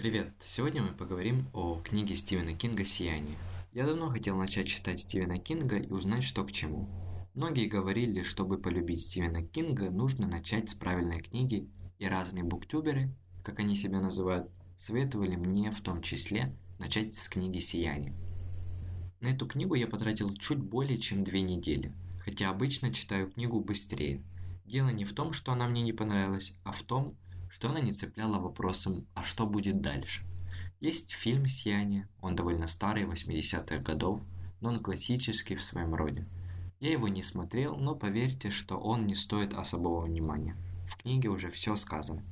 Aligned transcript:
Привет! 0.00 0.32
Сегодня 0.42 0.80
мы 0.80 0.94
поговорим 0.94 1.46
о 1.52 1.78
книге 1.84 2.14
Стивена 2.14 2.54
Кинга 2.54 2.86
«Сияние». 2.86 3.36
Я 3.74 3.84
давно 3.84 4.08
хотел 4.08 4.34
начать 4.34 4.66
читать 4.66 5.00
Стивена 5.00 5.36
Кинга 5.36 5.76
и 5.76 5.90
узнать, 5.90 6.24
что 6.24 6.42
к 6.42 6.52
чему. 6.52 6.88
Многие 7.34 7.66
говорили, 7.66 8.22
чтобы 8.22 8.56
полюбить 8.56 9.02
Стивена 9.02 9.42
Кинга, 9.42 9.90
нужно 9.90 10.26
начать 10.26 10.70
с 10.70 10.74
правильной 10.74 11.20
книги, 11.20 11.68
и 11.98 12.06
разные 12.06 12.44
буктюберы, 12.44 13.14
как 13.44 13.58
они 13.58 13.74
себя 13.74 14.00
называют, 14.00 14.50
советовали 14.78 15.36
мне 15.36 15.70
в 15.70 15.82
том 15.82 16.00
числе 16.00 16.56
начать 16.78 17.12
с 17.12 17.28
книги 17.28 17.58
«Сияние». 17.58 18.14
На 19.20 19.26
эту 19.26 19.46
книгу 19.46 19.74
я 19.74 19.86
потратил 19.86 20.34
чуть 20.34 20.62
более 20.62 20.96
чем 20.96 21.24
две 21.24 21.42
недели, 21.42 21.92
хотя 22.24 22.48
обычно 22.48 22.90
читаю 22.90 23.30
книгу 23.30 23.60
быстрее. 23.60 24.22
Дело 24.64 24.88
не 24.88 25.04
в 25.04 25.12
том, 25.12 25.34
что 25.34 25.52
она 25.52 25.68
мне 25.68 25.82
не 25.82 25.92
понравилась, 25.92 26.54
а 26.64 26.72
в 26.72 26.80
том, 26.84 27.18
что 27.50 27.68
она 27.68 27.80
не 27.80 27.92
цепляла 27.92 28.38
вопросом 28.38 29.06
«а 29.14 29.24
что 29.24 29.46
будет 29.46 29.80
дальше?». 29.80 30.22
Есть 30.80 31.10
фильм 31.10 31.46
«Сияние», 31.46 32.08
он 32.20 32.36
довольно 32.36 32.66
старый, 32.66 33.04
80-х 33.04 33.78
годов, 33.78 34.22
но 34.60 34.70
он 34.70 34.78
классический 34.78 35.54
в 35.54 35.62
своем 35.62 35.94
роде. 35.94 36.26
Я 36.80 36.92
его 36.92 37.08
не 37.08 37.22
смотрел, 37.22 37.76
но 37.76 37.94
поверьте, 37.94 38.48
что 38.48 38.78
он 38.78 39.06
не 39.06 39.14
стоит 39.14 39.52
особого 39.52 40.00
внимания. 40.00 40.56
В 40.86 40.96
книге 40.96 41.28
уже 41.28 41.50
все 41.50 41.76
сказано. 41.76 42.22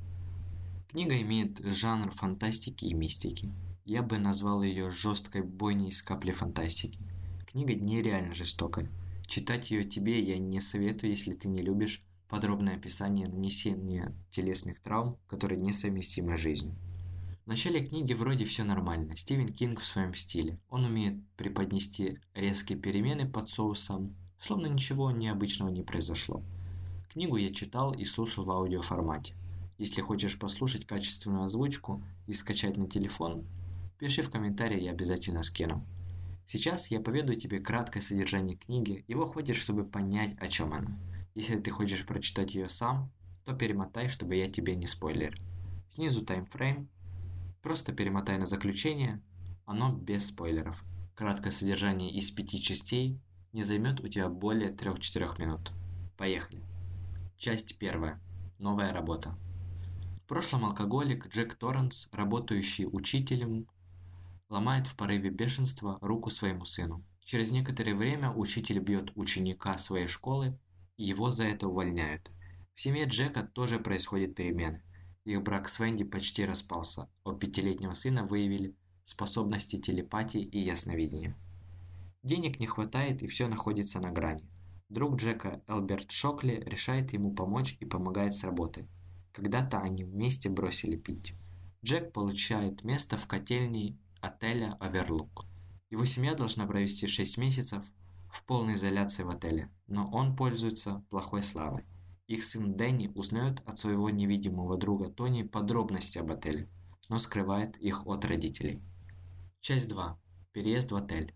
Книга 0.89 1.21
имеет 1.21 1.59
жанр 1.63 2.09
фантастики 2.09 2.85
и 2.85 2.95
мистики. 2.95 3.53
Я 3.85 4.01
бы 4.01 4.17
назвал 4.17 4.63
ее 4.63 4.89
жесткой 4.89 5.43
бойней 5.43 5.91
с 5.91 6.01
капли 6.01 6.31
фантастики. 6.31 6.99
Книга 7.45 7.75
нереально 7.75 8.33
жестокая. 8.33 8.89
Читать 9.27 9.69
ее 9.69 9.83
тебе 9.83 10.19
я 10.19 10.39
не 10.39 10.59
советую, 10.59 11.11
если 11.11 11.33
ты 11.33 11.47
не 11.47 11.61
любишь 11.61 12.01
подробное 12.29 12.75
описание 12.75 13.27
нанесения 13.27 14.15
телесных 14.31 14.79
травм, 14.79 15.17
которые 15.27 15.59
несовместимы 15.59 16.37
с 16.37 16.39
жизнью. 16.39 16.75
В 17.43 17.47
начале 17.47 17.83
книги 17.83 18.13
вроде 18.13 18.45
все 18.45 18.63
нормально, 18.63 19.15
Стивен 19.15 19.49
Кинг 19.49 19.79
в 19.79 19.85
своем 19.85 20.13
стиле. 20.13 20.59
Он 20.69 20.85
умеет 20.85 21.15
преподнести 21.35 22.19
резкие 22.35 22.77
перемены 22.77 23.27
под 23.27 23.49
соусом, 23.49 24.05
словно 24.37 24.67
ничего 24.67 25.09
необычного 25.09 25.69
не 25.69 25.81
произошло. 25.81 26.43
Книгу 27.11 27.37
я 27.37 27.51
читал 27.51 27.91
и 27.91 28.05
слушал 28.05 28.43
в 28.43 28.51
аудиоформате. 28.51 29.33
Если 29.79 30.01
хочешь 30.01 30.37
послушать 30.37 30.85
качественную 30.85 31.45
озвучку 31.45 32.03
и 32.27 32.33
скачать 32.33 32.77
на 32.77 32.87
телефон, 32.87 33.47
пиши 33.97 34.21
в 34.21 34.29
комментарии, 34.29 34.83
я 34.83 34.91
обязательно 34.91 35.41
скину. 35.41 35.83
Сейчас 36.45 36.91
я 36.91 36.99
поведаю 36.99 37.39
тебе 37.39 37.59
краткое 37.59 38.01
содержание 38.01 38.57
книги, 38.57 39.03
его 39.07 39.25
хватит, 39.25 39.55
чтобы 39.55 39.85
понять, 39.85 40.35
о 40.37 40.47
чем 40.47 40.73
она. 40.73 40.99
Если 41.35 41.59
ты 41.59 41.71
хочешь 41.71 42.05
прочитать 42.05 42.55
ее 42.55 42.69
сам, 42.69 43.11
то 43.45 43.53
перемотай, 43.53 44.09
чтобы 44.09 44.35
я 44.35 44.49
тебе 44.49 44.75
не 44.75 44.87
спойлер. 44.87 45.35
Снизу 45.89 46.25
таймфрейм. 46.25 46.89
Просто 47.61 47.93
перемотай 47.93 48.37
на 48.37 48.45
заключение. 48.45 49.21
Оно 49.65 49.91
без 49.91 50.27
спойлеров. 50.27 50.83
Краткое 51.15 51.51
содержание 51.51 52.11
из 52.11 52.31
пяти 52.31 52.61
частей 52.61 53.19
не 53.53 53.63
займет 53.63 53.99
у 53.99 54.07
тебя 54.07 54.29
более 54.29 54.71
3-4 54.71 55.41
минут. 55.41 55.71
Поехали. 56.17 56.61
Часть 57.37 57.77
первая. 57.77 58.21
Новая 58.57 58.93
работа. 58.93 59.37
В 60.23 60.27
прошлом 60.27 60.65
алкоголик 60.65 61.27
Джек 61.27 61.55
Торренс, 61.55 62.07
работающий 62.11 62.85
учителем, 62.85 63.67
ломает 64.49 64.87
в 64.87 64.95
порыве 64.95 65.29
бешенства 65.29 65.97
руку 66.01 66.29
своему 66.29 66.65
сыну. 66.65 67.03
Через 67.23 67.51
некоторое 67.51 67.95
время 67.95 68.31
учитель 68.31 68.79
бьет 68.79 69.11
ученика 69.15 69.77
своей 69.77 70.07
школы 70.07 70.57
его 71.03 71.31
за 71.31 71.45
это 71.45 71.67
увольняют. 71.67 72.31
В 72.75 72.81
семье 72.81 73.05
Джека 73.05 73.43
тоже 73.43 73.79
происходят 73.79 74.35
перемены. 74.35 74.83
Их 75.25 75.41
брак 75.41 75.69
с 75.69 75.79
Венди 75.79 76.03
почти 76.03 76.45
распался, 76.45 77.09
у 77.25 77.33
пятилетнего 77.33 77.93
сына 77.93 78.23
выявили 78.23 78.75
способности 79.03 79.79
телепатии 79.79 80.41
и 80.41 80.59
ясновидения. 80.59 81.35
Денег 82.23 82.59
не 82.59 82.67
хватает 82.67 83.23
и 83.23 83.27
все 83.27 83.47
находится 83.47 83.99
на 83.99 84.11
грани. 84.11 84.49
Друг 84.89 85.17
Джека 85.17 85.61
Элберт 85.67 86.11
Шокли 86.11 86.63
решает 86.65 87.13
ему 87.13 87.33
помочь 87.33 87.77
и 87.79 87.85
помогает 87.85 88.33
с 88.33 88.43
работой. 88.43 88.87
Когда-то 89.33 89.79
они 89.79 90.03
вместе 90.03 90.49
бросили 90.49 90.95
пить. 90.95 91.33
Джек 91.83 92.11
получает 92.11 92.83
место 92.83 93.17
в 93.17 93.27
котельной 93.27 93.97
отеля 94.19 94.75
Оверлук. 94.79 95.45
Его 95.89 96.05
семья 96.05 96.33
должна 96.33 96.65
провести 96.67 97.07
6 97.07 97.37
месяцев 97.37 97.83
в 98.29 98.43
полной 98.43 98.75
изоляции 98.75 99.23
в 99.23 99.29
отеле, 99.29 99.71
но 99.87 100.09
он 100.11 100.35
пользуется 100.35 101.03
плохой 101.09 101.43
славой. 101.43 101.85
Их 102.27 102.43
сын 102.43 102.75
Дэнни 102.75 103.11
узнает 103.15 103.61
от 103.65 103.77
своего 103.77 104.09
невидимого 104.09 104.77
друга 104.77 105.09
Тони 105.09 105.43
подробности 105.43 106.19
об 106.19 106.31
отеле, 106.31 106.69
но 107.09 107.17
скрывает 107.17 107.77
их 107.77 108.05
от 108.05 108.23
родителей. 108.25 108.83
Часть 109.61 109.89
2. 109.89 110.19
Переезд 110.51 110.91
в 110.91 110.95
отель. 110.95 111.33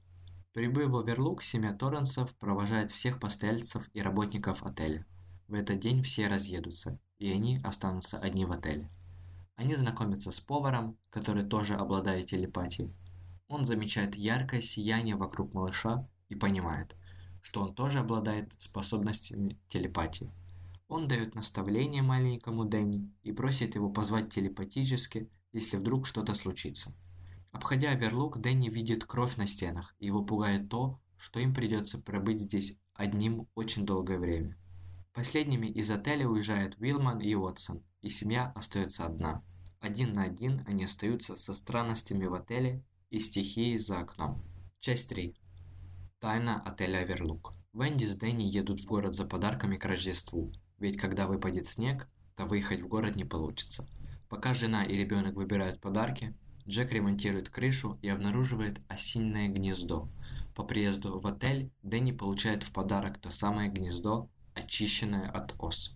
Прибыв 0.54 0.92
в 0.92 0.98
Оверлук, 0.98 1.42
семья 1.42 1.74
Торренсов 1.74 2.38
провожает 2.38 2.92
всех 2.92 3.20
постояльцев 3.20 3.90
и 3.94 4.02
работников 4.02 4.64
отеля. 4.64 5.04
В 5.48 5.56
этот 5.56 5.80
день 5.80 6.04
все 6.04 6.28
разъедутся, 6.28 7.00
и 7.18 7.32
они 7.32 7.60
останутся 7.64 8.20
одни 8.20 8.46
в 8.46 8.52
отеле. 8.52 8.88
Они 9.56 9.76
знакомятся 9.76 10.32
с 10.32 10.40
поваром, 10.40 10.98
который 11.10 11.44
тоже 11.44 11.76
обладает 11.76 12.28
телепатией. 12.28 12.94
Он 13.48 13.66
замечает 13.66 14.16
яркое 14.16 14.62
сияние 14.62 15.16
вокруг 15.16 15.54
малыша 15.54 16.08
и 16.34 16.36
понимает, 16.36 16.96
что 17.42 17.62
он 17.62 17.76
тоже 17.76 18.00
обладает 18.00 18.54
способностями 18.58 19.60
телепатии. 19.68 20.34
Он 20.88 21.08
дает 21.08 21.36
наставление 21.36 22.02
маленькому 22.02 22.66
Дэнни 22.66 23.12
и 23.24 23.32
просит 23.32 23.76
его 23.76 23.90
позвать 23.90 24.34
телепатически, 24.34 25.30
если 25.52 25.78
вдруг 25.78 26.08
что-то 26.08 26.34
случится. 26.34 26.96
Обходя 27.52 27.94
Верлук, 27.94 28.40
Дэнни 28.40 28.70
видит 28.70 29.06
кровь 29.06 29.38
на 29.38 29.48
стенах, 29.48 29.96
и 30.00 30.08
его 30.08 30.24
пугает 30.24 30.70
то, 30.70 31.00
что 31.18 31.40
им 31.40 31.54
придется 31.54 32.00
пробыть 32.00 32.42
здесь 32.42 32.78
одним 32.96 33.48
очень 33.54 33.86
долгое 33.86 34.18
время. 34.18 34.58
Последними 35.14 35.68
из 35.68 35.92
отеля 35.92 36.28
уезжают 36.28 36.76
Уилман 36.80 37.20
и 37.20 37.36
Уотсон, 37.36 37.84
и 38.02 38.10
семья 38.10 38.52
остается 38.56 39.06
одна. 39.06 39.44
Один 39.80 40.16
на 40.16 40.24
один 40.24 40.64
они 40.68 40.86
остаются 40.86 41.36
со 41.36 41.54
странностями 41.54 42.26
в 42.26 42.34
отеле 42.34 42.84
и 43.12 43.20
стихией 43.20 43.78
за 43.78 44.00
окном. 44.00 44.44
Часть 44.80 45.10
3. 45.10 45.36
Тайна 46.24 46.62
отеля 46.62 47.00
Оверлук. 47.00 47.52
Венди 47.74 48.06
с 48.06 48.16
Дэнни 48.16 48.44
едут 48.44 48.80
в 48.80 48.86
город 48.86 49.14
за 49.14 49.26
подарками 49.26 49.76
к 49.76 49.84
Рождеству, 49.84 50.54
ведь 50.80 50.96
когда 50.96 51.28
выпадет 51.28 51.68
снег, 51.68 52.08
то 52.38 52.46
выехать 52.46 52.80
в 52.80 52.88
город 52.88 53.18
не 53.18 53.26
получится. 53.26 53.90
Пока 54.30 54.54
жена 54.54 54.86
и 54.86 54.96
ребенок 54.96 55.36
выбирают 55.36 55.82
подарки, 55.82 56.34
Джек 56.66 56.94
ремонтирует 56.94 57.50
крышу 57.50 58.00
и 58.02 58.08
обнаруживает 58.08 58.80
осинное 58.88 59.50
гнездо. 59.50 60.08
По 60.56 60.64
приезду 60.64 61.20
в 61.20 61.28
отель 61.28 61.74
Дэнни 61.82 62.14
получает 62.14 62.64
в 62.64 62.72
подарок 62.72 63.18
то 63.18 63.30
самое 63.30 63.70
гнездо, 63.70 64.30
очищенное 64.54 65.30
от 65.30 65.54
ос. 65.60 65.94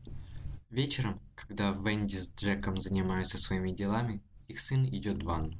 Вечером, 0.70 1.22
когда 1.36 1.72
Венди 1.72 2.18
с 2.18 2.36
Джеком 2.36 2.76
занимаются 2.76 3.38
своими 3.38 3.72
делами, 3.72 4.22
их 4.50 4.60
сын 4.60 4.86
идет 4.90 5.24
в 5.24 5.26
ванну. 5.26 5.58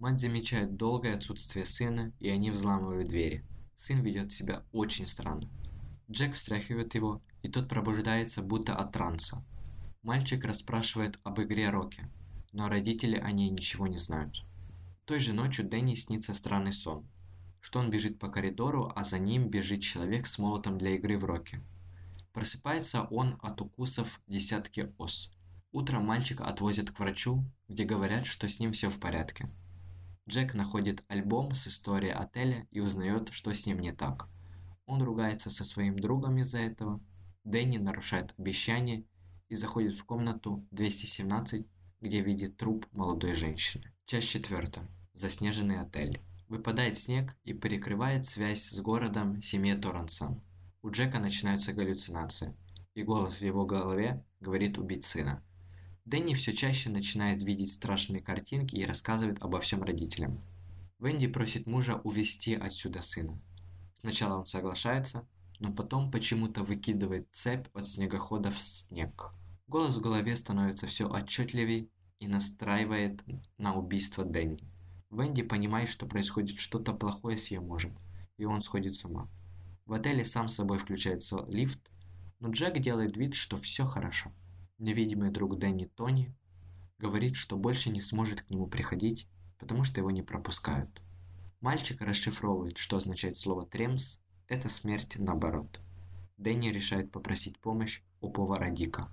Мать 0.00 0.18
замечает 0.18 0.74
долгое 0.74 1.14
отсутствие 1.14 1.64
сына, 1.64 2.12
и 2.18 2.28
они 2.28 2.50
взламывают 2.50 3.08
двери. 3.08 3.44
Сын 3.82 4.02
ведет 4.02 4.30
себя 4.30 4.62
очень 4.72 5.06
странно. 5.06 5.48
Джек 6.10 6.34
встряхивает 6.34 6.94
его, 6.94 7.22
и 7.40 7.48
тот 7.48 7.66
пробуждается 7.66 8.42
будто 8.42 8.76
от 8.76 8.92
транса. 8.92 9.42
Мальчик 10.02 10.44
расспрашивает 10.44 11.18
об 11.24 11.40
игре 11.40 11.70
Рокки, 11.70 12.06
но 12.52 12.68
родители 12.68 13.16
о 13.16 13.32
ней 13.32 13.48
ничего 13.48 13.86
не 13.86 13.96
знают. 13.96 14.44
Той 15.06 15.18
же 15.18 15.32
ночью 15.32 15.66
Дэнни 15.66 15.94
снится 15.94 16.34
странный 16.34 16.74
сон, 16.74 17.08
что 17.62 17.78
он 17.78 17.88
бежит 17.88 18.18
по 18.18 18.28
коридору, 18.28 18.92
а 18.94 19.02
за 19.02 19.18
ним 19.18 19.48
бежит 19.48 19.80
человек 19.80 20.26
с 20.26 20.36
молотом 20.36 20.76
для 20.76 20.96
игры 20.96 21.16
в 21.16 21.24
Рокки. 21.24 21.62
Просыпается 22.34 23.04
он 23.04 23.38
от 23.40 23.62
укусов 23.62 24.20
десятки 24.26 24.92
ос. 24.98 25.32
Утром 25.72 26.04
мальчика 26.04 26.44
отвозят 26.44 26.90
к 26.90 26.98
врачу, 26.98 27.46
где 27.66 27.84
говорят, 27.84 28.26
что 28.26 28.46
с 28.46 28.60
ним 28.60 28.72
все 28.72 28.90
в 28.90 29.00
порядке. 29.00 29.48
Джек 30.30 30.54
находит 30.54 31.02
альбом 31.08 31.56
с 31.56 31.66
историей 31.66 32.12
отеля 32.12 32.68
и 32.70 32.78
узнает, 32.78 33.30
что 33.32 33.52
с 33.52 33.66
ним 33.66 33.80
не 33.80 33.90
так. 33.90 34.28
Он 34.86 35.02
ругается 35.02 35.50
со 35.50 35.64
своим 35.64 35.98
другом 35.98 36.38
из-за 36.38 36.58
этого. 36.58 37.00
Дэнни 37.42 37.78
нарушает 37.78 38.32
обещание 38.38 39.04
и 39.48 39.56
заходит 39.56 39.96
в 39.96 40.04
комнату 40.04 40.64
217, 40.70 41.66
где 42.00 42.20
видит 42.20 42.56
труп 42.56 42.86
молодой 42.92 43.34
женщины. 43.34 43.92
Часть 44.04 44.28
четвертая. 44.28 44.88
Заснеженный 45.14 45.80
отель. 45.80 46.20
Выпадает 46.46 46.96
снег 46.96 47.36
и 47.42 47.52
перекрывает 47.52 48.24
связь 48.24 48.62
с 48.62 48.78
городом 48.78 49.42
семье 49.42 49.74
Торренсон. 49.74 50.40
У 50.82 50.92
Джека 50.92 51.18
начинаются 51.18 51.72
галлюцинации, 51.72 52.54
и 52.94 53.02
голос 53.02 53.34
в 53.34 53.42
его 53.42 53.66
голове 53.66 54.24
говорит 54.38 54.78
убить 54.78 55.02
сына. 55.02 55.42
Дэнни 56.04 56.34
все 56.34 56.52
чаще 56.52 56.90
начинает 56.90 57.42
видеть 57.42 57.72
страшные 57.72 58.22
картинки 58.22 58.76
и 58.76 58.84
рассказывает 58.84 59.42
обо 59.42 59.60
всем 59.60 59.82
родителям. 59.82 60.40
Венди 60.98 61.26
просит 61.26 61.66
мужа 61.66 62.00
увезти 62.04 62.54
отсюда 62.54 63.02
сына. 63.02 63.40
Сначала 64.00 64.38
он 64.38 64.46
соглашается, 64.46 65.26
но 65.58 65.72
потом 65.72 66.10
почему-то 66.10 66.62
выкидывает 66.62 67.28
цепь 67.32 67.66
от 67.74 67.86
снегохода 67.86 68.50
в 68.50 68.60
снег. 68.60 69.30
Голос 69.66 69.96
в 69.96 70.00
голове 70.00 70.34
становится 70.36 70.86
все 70.86 71.08
отчетливей, 71.08 71.90
и 72.20 72.28
настраивает 72.28 73.24
на 73.58 73.74
убийство 73.74 74.24
Дэнни. 74.24 74.60
Венди 75.10 75.42
понимает, 75.42 75.88
что 75.88 76.06
происходит 76.06 76.60
что-то 76.60 76.92
плохое 76.92 77.36
с 77.36 77.50
ее 77.50 77.60
мужем, 77.60 77.96
и 78.36 78.44
он 78.44 78.60
сходит 78.60 78.94
с 78.94 79.04
ума. 79.04 79.28
В 79.86 79.94
отеле 79.94 80.24
сам 80.24 80.48
собой 80.48 80.78
включается 80.78 81.44
лифт, 81.48 81.80
но 82.38 82.50
Джек 82.50 82.78
делает 82.78 83.16
вид, 83.16 83.34
что 83.34 83.56
все 83.56 83.84
хорошо. 83.84 84.32
Невидимый 84.80 85.30
друг 85.30 85.58
Дэнни 85.58 85.84
Тони 85.84 86.34
говорит, 86.98 87.36
что 87.36 87.58
больше 87.58 87.90
не 87.90 88.00
сможет 88.00 88.40
к 88.40 88.48
нему 88.48 88.66
приходить, 88.66 89.28
потому 89.58 89.84
что 89.84 90.00
его 90.00 90.10
не 90.10 90.22
пропускают. 90.22 91.02
Мальчик 91.60 92.00
расшифровывает, 92.00 92.78
что 92.78 92.96
означает 92.96 93.36
слово 93.36 93.66
«тремс»– 93.66 94.20
это 94.48 94.70
смерть 94.70 95.16
наоборот. 95.18 95.82
Дэнни 96.38 96.70
решает 96.70 97.12
попросить 97.12 97.60
помощь 97.60 98.00
у 98.22 98.30
повара 98.30 98.70
Дика. 98.70 99.10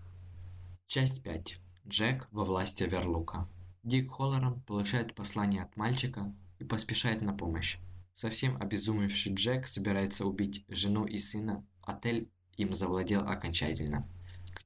Часть 0.85 1.21
5. 1.21 1.59
Джек 1.85 2.29
во 2.31 2.45
власти 2.45 2.83
Верлука. 2.83 3.49
Дик 3.83 4.09
Холлором 4.09 4.61
получает 4.61 5.15
послание 5.15 5.63
от 5.63 5.75
мальчика 5.75 6.33
и 6.59 6.63
поспешает 6.63 7.21
на 7.21 7.33
помощь. 7.33 7.77
Совсем 8.13 8.55
обезумевший 8.55 9.33
Джек 9.33 9.67
собирается 9.67 10.25
убить 10.25 10.63
жену 10.69 11.03
и 11.03 11.17
сына, 11.17 11.67
отель 11.81 12.31
им 12.55 12.73
завладел 12.73 13.27
окончательно. 13.27 14.07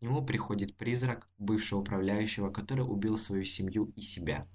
Нему 0.01 0.25
приходит 0.25 0.75
призрак 0.75 1.29
бывшего 1.37 1.79
управляющего, 1.79 2.49
который 2.49 2.81
убил 2.81 3.17
свою 3.19 3.43
семью 3.43 3.93
и 3.95 4.01
себя. 4.01 4.47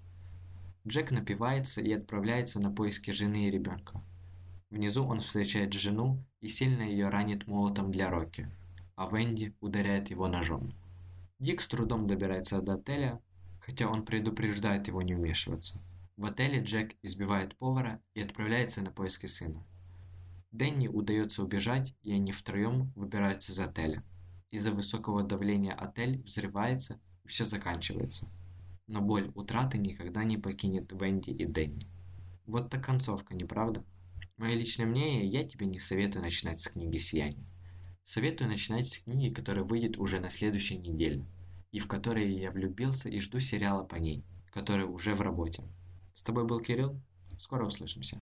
Джек 0.87 1.13
напивается 1.13 1.81
и 1.81 1.93
отправляется 1.93 2.61
на 2.61 2.71
поиски 2.71 3.13
жены 3.13 3.47
и 3.47 3.51
ребенка. 3.51 4.03
Внизу 4.71 5.07
он 5.07 5.21
встречает 5.21 5.73
жену 5.73 6.19
и 6.41 6.49
сильно 6.49 6.83
ее 6.83 7.09
ранит 7.09 7.47
молотом 7.47 7.93
для 7.93 8.11
Рокки, 8.11 8.51
а 8.97 9.09
Венди 9.09 9.55
ударяет 9.61 10.11
его 10.11 10.27
ножом. 10.27 10.75
Дик 11.39 11.61
с 11.61 11.69
трудом 11.69 12.07
добирается 12.07 12.61
до 12.61 12.75
отеля, 12.75 13.21
хотя 13.61 13.89
он 13.89 14.05
предупреждает 14.05 14.89
его 14.89 15.01
не 15.03 15.15
вмешиваться. 15.15 15.81
В 16.17 16.27
отеле 16.27 16.61
Джек 16.61 16.95
избивает 17.03 17.57
повара 17.57 18.01
и 18.15 18.21
отправляется 18.21 18.83
на 18.83 18.91
поиски 18.91 19.27
сына. 19.27 19.65
Дэнни 20.51 20.89
удается 20.89 21.43
убежать, 21.43 21.95
и 22.03 22.13
они 22.13 22.33
втроем 22.33 22.91
выбираются 22.97 23.53
из 23.53 23.61
отеля. 23.61 24.03
Из-за 24.51 24.73
высокого 24.73 25.23
давления 25.23 25.75
отель 25.75 26.23
взрывается, 26.23 27.01
и 27.25 27.29
все 27.29 27.45
заканчивается. 27.45 28.29
Но 28.87 29.01
боль 29.01 29.33
утраты 29.35 29.79
никогда 29.79 30.23
не 30.23 30.39
покинет 30.39 30.93
Венди 30.93 31.31
и 31.31 31.45
Дэнни. 31.45 31.89
Вот 32.47 32.71
так 32.71 32.85
концовка, 32.85 33.35
не 33.35 33.45
правда? 33.45 33.85
Мое 34.37 34.55
личное 34.55 34.87
мнение, 34.87 35.27
я 35.27 35.43
тебе 35.43 35.67
не 35.67 35.81
советую 35.81 36.23
начинать 36.23 36.61
с 36.61 36.69
книги 36.69 36.99
«Сияние». 36.99 37.45
Советую 38.05 38.49
начинать 38.49 38.87
с 38.87 38.99
книги, 38.99 39.35
которая 39.35 39.65
выйдет 39.65 39.99
уже 39.99 40.21
на 40.21 40.31
следующей 40.31 40.79
неделе, 40.79 41.27
и 41.73 41.81
в 41.81 41.89
которой 41.89 42.33
я 42.33 42.53
влюбился 42.53 43.09
и 43.09 43.19
жду 43.19 43.41
сериала 43.41 43.83
по 43.83 43.97
ней, 43.97 44.25
который 44.53 44.85
уже 44.85 45.17
в 45.17 45.23
работе. 45.23 45.65
С 46.13 46.23
тобой 46.23 46.47
был 46.47 46.61
Кирилл. 46.61 47.01
Скоро 47.37 47.67
услышимся. 47.67 48.15